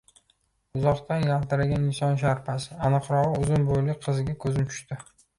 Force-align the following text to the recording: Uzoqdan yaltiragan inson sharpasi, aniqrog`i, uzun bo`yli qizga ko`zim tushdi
Uzoqdan 0.77 1.25
yaltiragan 1.31 1.83
inson 1.89 2.17
sharpasi, 2.21 2.77
aniqrog`i, 2.89 3.27
uzun 3.43 3.67
bo`yli 3.67 3.95
qizga 4.07 4.35
ko`zim 4.47 4.57
tushdi 4.73 4.99